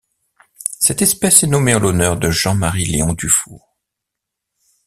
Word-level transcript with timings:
Cette 0.79 1.03
espèce 1.03 1.43
est 1.43 1.47
nommée 1.47 1.75
en 1.75 1.79
l'honneur 1.79 2.17
de 2.17 2.31
Jean-Marie 2.31 2.85
Léon 2.85 3.13
Dufour. 3.13 3.77